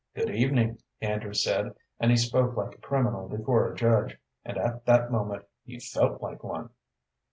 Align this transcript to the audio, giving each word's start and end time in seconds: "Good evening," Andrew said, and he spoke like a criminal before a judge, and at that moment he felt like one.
"Good 0.15 0.31
evening," 0.31 0.79
Andrew 0.99 1.35
said, 1.35 1.75
and 1.99 2.09
he 2.09 2.17
spoke 2.17 2.57
like 2.57 2.73
a 2.73 2.81
criminal 2.81 3.29
before 3.29 3.71
a 3.71 3.75
judge, 3.75 4.17
and 4.43 4.57
at 4.57 4.83
that 4.85 5.11
moment 5.11 5.45
he 5.63 5.79
felt 5.79 6.23
like 6.23 6.43
one. 6.43 6.71